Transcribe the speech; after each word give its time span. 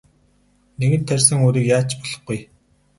Нэгэнт 0.79 1.05
тарьсан 1.09 1.39
үрийг 1.47 1.65
яаж 1.75 1.87
ч 1.91 1.91
болохгүй. 1.99 2.39